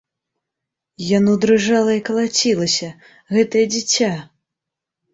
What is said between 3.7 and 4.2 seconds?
дзіця!